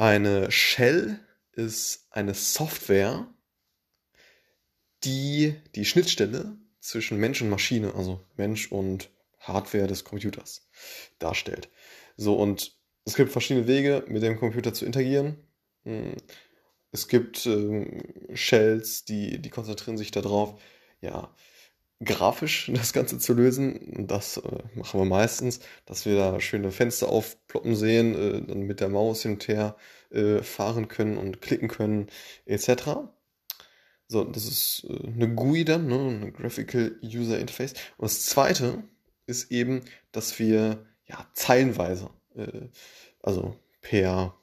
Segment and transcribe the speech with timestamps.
[0.00, 1.20] Eine Shell
[1.52, 3.28] ist eine Software,
[5.04, 9.10] die die Schnittstelle zwischen Mensch und Maschine, also Mensch und
[9.40, 10.66] Hardware des Computers
[11.18, 11.68] darstellt.
[12.16, 15.36] So, und es gibt verschiedene Wege, mit dem Computer zu interagieren.
[15.84, 16.16] Hm,
[16.92, 20.58] es gibt ähm, Shells, die, die konzentrieren sich darauf,
[21.02, 21.36] ja,
[22.04, 24.06] grafisch das Ganze zu lösen.
[24.06, 28.80] Das äh, machen wir meistens, dass wir da schöne Fenster aufploppen sehen, äh, dann mit
[28.80, 29.76] der Maus hin und her
[30.10, 32.08] äh, fahren können und klicken können,
[32.46, 33.10] etc.
[34.08, 37.74] So, das ist äh, eine GUI dann, ne, eine Graphical User Interface.
[37.96, 38.82] Und das zweite
[39.26, 42.68] ist eben, dass wir ja zeilenweise, äh,
[43.22, 44.34] also per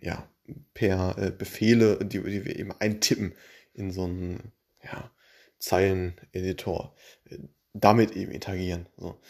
[0.00, 0.28] ja,
[0.74, 3.34] per äh, Befehle, die, die wir eben eintippen
[3.72, 4.52] in so einen
[4.82, 5.10] ja,
[5.58, 6.94] Zeileneditor,
[7.30, 7.38] äh,
[7.72, 8.88] damit eben interagieren.
[8.96, 9.20] So.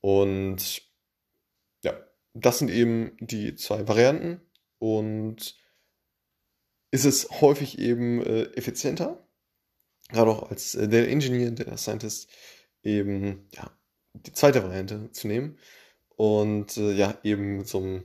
[0.00, 0.82] Und
[1.82, 1.94] ja,
[2.34, 4.40] das sind eben die zwei Varianten
[4.78, 5.56] und
[6.90, 9.26] ist es häufig eben äh, effizienter,
[10.08, 12.30] gerade auch als äh, Data Engineer, Data Scientist,
[12.82, 13.70] eben ja,
[14.14, 15.58] die zweite Variante zu nehmen
[16.16, 18.04] und äh, ja, eben zum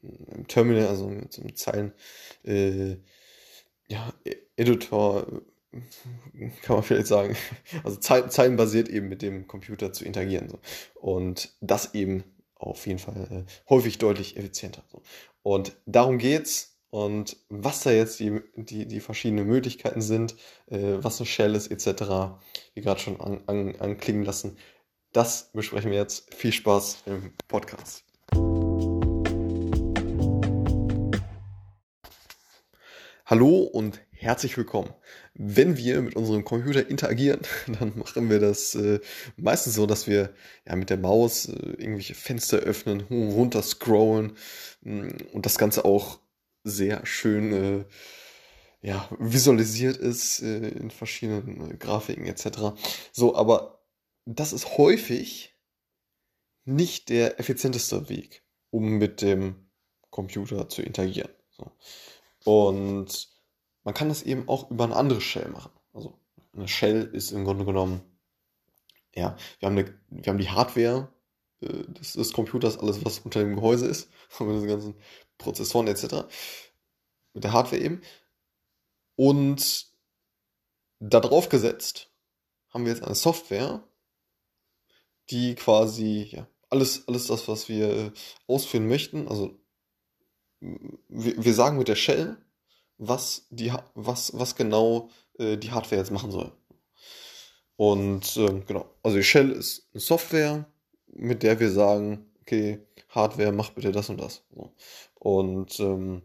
[0.00, 1.92] im Terminal, also mit so einem Zeilen,
[2.44, 2.96] äh,
[3.88, 4.12] ja,
[4.56, 5.42] Editor,
[6.62, 7.36] kann man vielleicht sagen,
[7.84, 10.48] also zeilenbasiert eben mit dem Computer zu interagieren.
[10.48, 10.58] So.
[10.94, 12.24] Und das eben
[12.54, 14.82] auf jeden Fall äh, häufig deutlich effizienter.
[14.90, 15.02] So.
[15.42, 16.72] Und darum geht's.
[16.90, 20.34] Und was da jetzt die, die, die verschiedenen Möglichkeiten sind,
[20.68, 22.38] äh, was eine Shell ist, etc.,
[22.74, 24.56] wie gerade schon an, an, anklingen lassen,
[25.12, 26.32] das besprechen wir jetzt.
[26.34, 28.05] Viel Spaß im Podcast.
[33.28, 34.94] Hallo und herzlich willkommen.
[35.34, 39.00] Wenn wir mit unserem Computer interagieren, dann machen wir das äh,
[39.36, 40.32] meistens so, dass wir
[40.64, 44.36] ja mit der Maus äh, irgendwelche Fenster öffnen, runter scrollen
[44.82, 46.20] mm, und das Ganze auch
[46.62, 47.84] sehr schön äh,
[48.80, 52.78] ja, visualisiert ist äh, in verschiedenen äh, Grafiken etc.
[53.10, 53.82] So, aber
[54.24, 55.58] das ist häufig
[56.64, 59.68] nicht der effizienteste Weg, um mit dem
[60.10, 61.30] Computer zu interagieren.
[61.50, 61.72] So.
[62.46, 63.28] Und
[63.82, 65.72] man kann das eben auch über eine andere Shell machen.
[65.92, 66.16] Also
[66.54, 68.02] eine Shell ist im Grunde genommen,
[69.12, 71.12] ja, wir haben, eine, wir haben die Hardware
[71.60, 74.94] äh, des, des, Computers, alles was unter dem Gehäuse ist, mit den ganzen
[75.38, 76.28] Prozessoren etc.
[77.32, 78.00] Mit der Hardware eben.
[79.16, 79.86] Und
[81.00, 82.12] darauf gesetzt
[82.68, 83.82] haben wir jetzt eine Software,
[85.30, 88.10] die quasi ja, alles, alles das, was wir äh,
[88.46, 89.58] ausführen möchten, also
[91.08, 92.36] wir, sagen mit der Shell,
[92.98, 96.52] was, die, was, was genau äh, die Hardware jetzt machen soll.
[97.76, 100.66] Und äh, genau, also die Shell ist eine Software,
[101.06, 104.44] mit der wir sagen, okay, Hardware, mach bitte das und das.
[104.54, 104.74] So.
[105.14, 106.22] Und ähm,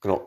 [0.00, 0.26] genau,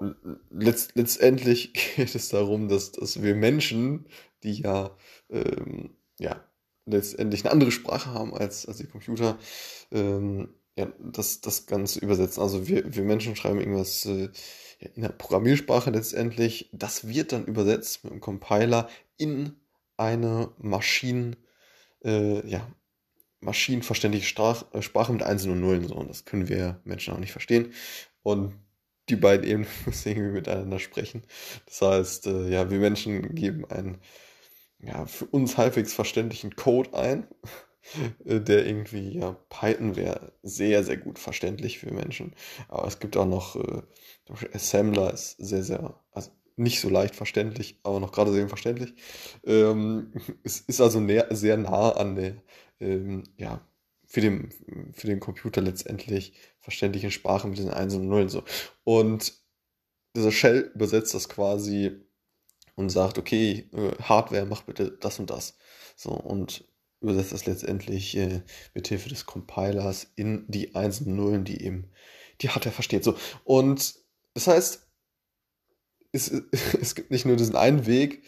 [0.49, 4.07] letzt, letztendlich geht es darum, dass, dass wir Menschen,
[4.43, 4.95] die ja,
[5.29, 6.43] ähm, ja
[6.85, 9.37] letztendlich eine andere Sprache haben als, als die Computer,
[9.91, 10.49] ähm,
[10.79, 12.41] ja, das, das Ganze übersetzen.
[12.41, 14.29] Also wir, wir Menschen schreiben irgendwas äh,
[14.95, 16.69] in der Programmiersprache letztendlich.
[16.71, 19.57] Das wird dann übersetzt mit einem Compiler in
[19.97, 21.35] eine Maschinen,
[22.05, 22.65] äh, ja,
[23.41, 25.85] maschinenverständliche Sprach, äh, Sprache mit Einsen und Nullen.
[25.85, 25.95] So.
[25.95, 27.73] Und das können wir Menschen auch nicht verstehen.
[28.23, 28.53] Und
[29.09, 31.23] die beiden eben müssen irgendwie miteinander sprechen.
[31.65, 33.97] Das heißt, äh, ja, wir Menschen geben einen
[34.81, 37.27] ja, für uns halbwegs verständlichen Code ein
[38.19, 42.33] der irgendwie, ja, Python wäre sehr, sehr gut verständlich für Menschen.
[42.67, 43.81] Aber es gibt auch noch, äh,
[44.53, 48.93] Assembler ist sehr, sehr, also nicht so leicht verständlich, aber noch gerade sehr verständlich.
[49.45, 50.13] Ähm,
[50.43, 52.35] es ist also näher, sehr nah an der,
[52.79, 53.61] ähm, ja,
[54.05, 54.49] für den,
[54.93, 58.43] für den Computer letztendlich verständlichen Sprache mit den Einsen und Nullen so.
[58.83, 59.33] Und
[60.15, 61.91] dieser Shell übersetzt das quasi
[62.75, 65.57] und sagt, okay, äh, Hardware, mach bitte das und das.
[65.95, 66.65] So, und
[67.01, 68.41] übersetzt das letztendlich äh,
[68.73, 71.89] mit Hilfe des Compilers in die Einsen und Nullen, die eben
[72.41, 73.03] die Hardware versteht.
[73.03, 73.15] So.
[73.43, 73.95] Und
[74.33, 74.87] das heißt,
[76.11, 76.29] es,
[76.81, 78.23] es gibt nicht nur diesen einen Weg,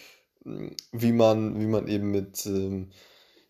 [0.92, 2.92] wie man, wie man eben mit, ähm,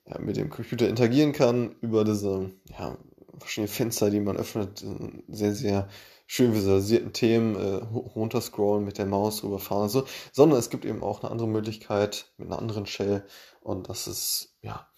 [0.06, 2.98] ja, mit dem Computer interagieren kann, über diese ja,
[3.40, 5.90] verschiedenen Fenster, die man öffnet, äh, sehr, sehr
[6.28, 7.84] schön visualisierten Themen äh,
[8.16, 12.32] runterscrollen mit der Maus rüberfahren und so, sondern es gibt eben auch eine andere Möglichkeit
[12.38, 13.26] mit einer anderen Shell
[13.62, 14.90] und das ist, ja,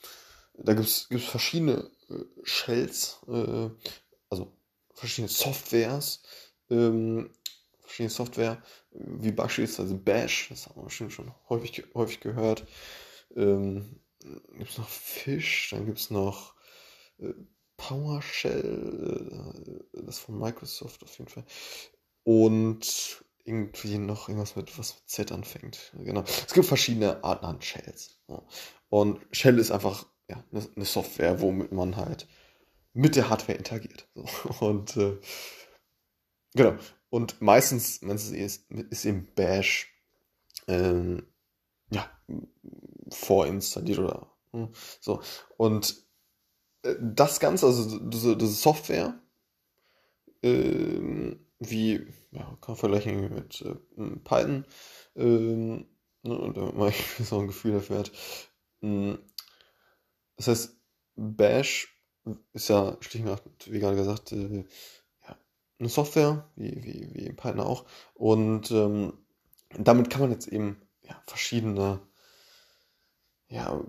[0.54, 3.70] da gibt es verschiedene äh, Shells, äh,
[4.30, 4.54] also
[4.94, 6.22] verschiedene Softwares,
[6.70, 7.32] ähm,
[7.82, 8.62] verschiedene Software,
[8.92, 12.66] wie beispielsweise Bash, das haben wir bestimmt schon häufig, häufig gehört.
[13.36, 14.00] Ähm,
[14.58, 16.56] gibt es noch Fish, dann gibt es noch
[17.20, 17.34] äh,
[17.78, 21.46] PowerShell, äh, das von Microsoft auf jeden Fall.
[22.24, 25.92] Und irgendwie noch irgendwas mit, was mit Z anfängt.
[25.98, 26.22] Genau.
[26.22, 28.20] Es gibt verschiedene Arten an Shells.
[28.90, 32.28] Und Shell ist einfach ja, eine Software, womit man halt
[32.94, 34.08] mit der Hardware interagiert.
[34.60, 35.20] Und äh,
[36.54, 36.78] genau.
[37.10, 39.94] Und meistens, es ist, ist eben Bash
[40.68, 41.28] ähm,
[41.92, 42.10] ja,
[43.10, 44.70] vorinstalliert oder hm,
[45.00, 45.22] so.
[45.58, 46.04] Und
[46.84, 49.20] äh, das Ganze, also diese, diese Software,
[50.42, 51.36] äh,
[51.70, 53.76] wie, ja, kann man vergleichen mit äh,
[54.24, 54.66] Python,
[55.16, 55.88] ähm,
[56.24, 58.12] ne, damit man so ein Gefühl dafür hat.
[58.82, 59.20] Hm,
[60.38, 60.78] das heißt,
[61.16, 61.94] Bash
[62.54, 64.66] ist ja schlicht und wie gerade gesagt, äh,
[65.28, 65.38] ja,
[65.80, 67.86] eine Software, wie, wie, wie Python auch.
[68.14, 69.14] Und ähm,
[69.78, 72.00] damit kann man jetzt eben ja, verschiedene,
[73.48, 73.80] ja,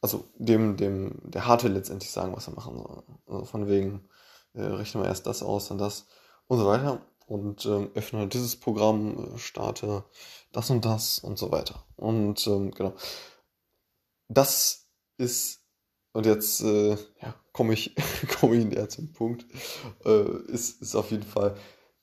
[0.00, 3.04] also dem, dem, der Hardware letztendlich sagen, was er machen soll.
[3.26, 4.08] Also von wegen,
[4.54, 6.06] äh, rechne mal erst das aus, dann das
[6.52, 7.00] und so weiter.
[7.26, 10.04] Und ähm, öffne dieses Programm, äh, starte
[10.52, 11.86] das und das und so weiter.
[11.96, 12.94] Und ähm, genau.
[14.28, 15.64] Das ist,
[16.12, 17.94] und jetzt äh, ja, komme ich,
[18.38, 19.46] komme ich näher zum Punkt,
[20.04, 21.56] äh, ist, ist auf jeden Fall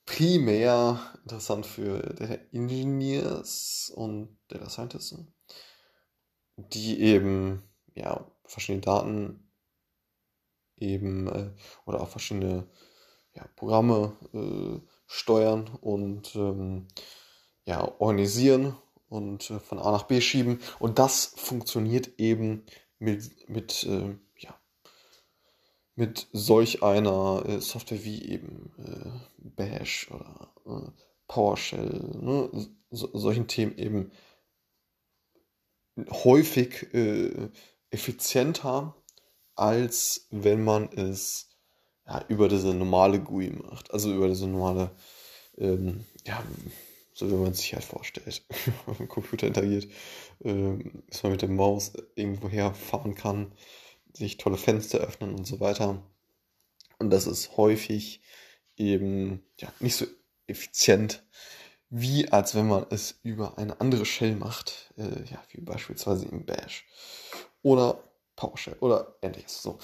[0.04, 5.16] primär interessant für Data Engineers und Data Scientists,
[6.56, 7.62] die eben
[7.94, 9.48] ja, verschiedene Daten
[10.76, 11.52] eben äh,
[11.86, 12.68] oder auch verschiedene
[13.34, 16.88] ja, Programme äh, steuern und ähm,
[17.64, 18.76] ja, organisieren
[19.08, 20.60] und äh, von A nach B schieben.
[20.78, 22.64] Und das funktioniert eben
[22.98, 24.14] mit, mit äh,
[26.00, 30.90] mit solch einer äh, Software wie eben äh, Bash oder äh,
[31.28, 34.10] PowerShell, ne, so, solchen Themen eben
[36.10, 36.88] häufig
[37.90, 38.96] effizienter,
[39.54, 41.49] als wenn man es
[42.10, 43.92] ja, über diese normale GUI macht.
[43.92, 44.90] Also über diese normale,
[45.56, 46.42] ähm, ja,
[47.14, 48.42] so wie man sich halt vorstellt,
[48.86, 49.86] auf dem Computer interagiert,
[50.42, 53.52] ähm, dass man mit der Maus irgendwo herfahren kann
[54.12, 56.02] sich tolle Fenster öffnen und so weiter.
[56.98, 58.20] Und das ist häufig
[58.76, 60.06] eben ja, nicht so
[60.46, 61.22] effizient,
[61.88, 66.44] wie als wenn man es über eine andere Shell macht, äh, ja, wie beispielsweise im
[66.44, 66.86] Bash
[67.62, 68.02] oder
[68.36, 69.62] PowerShell oder ähnliches.
[69.62, 69.78] So.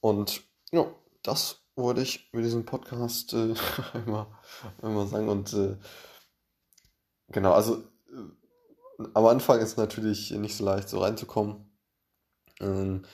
[0.00, 0.42] Und
[0.72, 0.86] ja,
[1.22, 3.54] das wollte ich mit diesem Podcast äh,
[3.92, 4.26] einmal,
[4.82, 5.28] einmal sagen.
[5.28, 5.76] Und äh,
[7.28, 11.70] genau, also äh, am Anfang ist natürlich nicht so leicht so reinzukommen.
[12.60, 13.04] Ähm,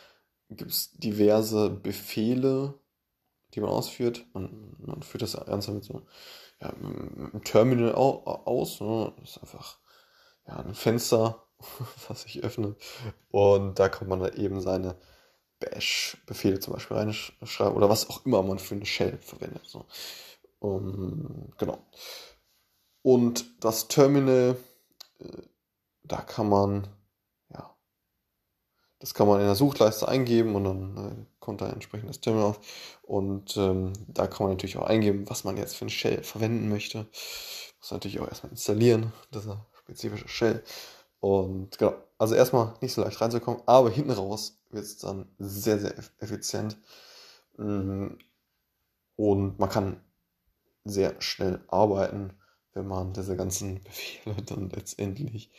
[0.51, 2.75] gibt es diverse Befehle,
[3.55, 4.27] die man ausführt.
[4.35, 6.03] Man, man führt das Ganze mit so
[6.61, 8.81] ja, einem Terminal aus.
[8.81, 9.12] Ne?
[9.21, 9.79] Das ist einfach
[10.47, 11.47] ja, ein Fenster,
[12.09, 12.77] was sich öffnet.
[13.31, 14.97] Und da kann man dann eben seine
[15.61, 19.62] Bash-Befehle zum Beispiel reinschreiben oder was auch immer man für eine Shell verwendet.
[19.67, 19.85] So.
[20.59, 21.79] Um, genau.
[23.03, 24.57] Und das Terminal,
[25.21, 25.25] äh,
[26.03, 26.89] da kann man
[29.01, 32.51] das kann man in der Suchleiste eingeben und dann äh, kommt da entsprechend das Terminal
[32.51, 32.61] auf.
[33.03, 36.69] Und ähm, da kann man natürlich auch eingeben, was man jetzt für eine Shell verwenden
[36.69, 37.07] möchte.
[37.79, 40.62] Muss natürlich auch erstmal installieren, dieser spezifische Shell.
[41.21, 45.78] Und genau, also erstmal nicht so leicht reinzukommen, aber hinten raus wird es dann sehr,
[45.78, 46.78] sehr effizient.
[47.56, 48.14] Mm,
[49.17, 50.00] und man kann
[50.84, 52.33] sehr schnell arbeiten,
[52.73, 55.50] wenn man diese ganzen Befehle dann letztendlich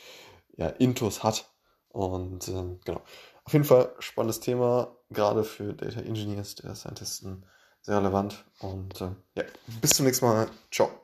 [0.57, 1.50] ja, Intus hat.
[1.89, 3.01] Und ähm, genau.
[3.43, 7.45] Auf jeden Fall spannendes Thema, gerade für Data Engineers, Data Scientisten,
[7.81, 8.45] sehr relevant.
[8.59, 9.43] Und äh, ja,
[9.81, 10.47] bis zum nächsten Mal.
[10.71, 11.01] Ciao.